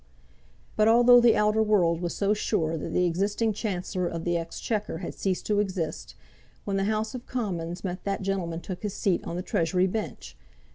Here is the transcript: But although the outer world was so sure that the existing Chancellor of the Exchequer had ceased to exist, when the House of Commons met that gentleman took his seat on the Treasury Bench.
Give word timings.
But 0.75 0.87
although 0.87 1.21
the 1.21 1.35
outer 1.37 1.61
world 1.61 2.01
was 2.01 2.15
so 2.15 2.33
sure 2.33 2.75
that 2.75 2.89
the 2.91 3.05
existing 3.05 3.53
Chancellor 3.53 4.07
of 4.07 4.23
the 4.23 4.35
Exchequer 4.35 4.97
had 4.97 5.13
ceased 5.13 5.45
to 5.45 5.59
exist, 5.59 6.15
when 6.65 6.77
the 6.77 6.85
House 6.85 7.13
of 7.13 7.27
Commons 7.27 7.83
met 7.83 8.03
that 8.03 8.23
gentleman 8.23 8.61
took 8.61 8.81
his 8.81 8.95
seat 8.95 9.23
on 9.25 9.35
the 9.35 9.43
Treasury 9.43 9.85
Bench. 9.85 10.35